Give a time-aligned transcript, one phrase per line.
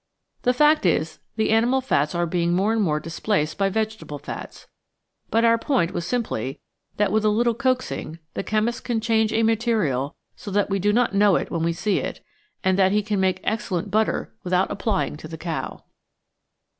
[0.41, 4.65] The fact is the animal fats are being more and more displaced by vegetable fats.
[5.29, 6.59] But our point was simply
[6.97, 10.91] that with a little coaxing the chemist can change a material so that we do
[10.91, 12.19] not know it when we see it,
[12.63, 15.83] and that he can make excellent butter without applying to the cow.